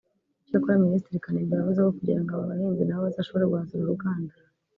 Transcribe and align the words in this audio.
Icyakora 0.45 0.83
Minisitiri 0.85 1.23
Kanimba 1.23 1.53
yavuze 1.59 1.79
ko 1.85 1.91
kugira 1.97 2.19
ngo 2.21 2.29
aba 2.33 2.49
bahinzi 2.49 2.81
nabo 2.83 3.01
bazashobore 3.05 3.45
guhaza 3.51 3.71
uru 3.73 3.91
ruganda 3.91 4.33